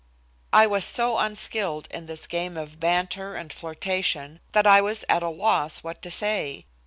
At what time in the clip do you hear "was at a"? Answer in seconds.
4.81-5.29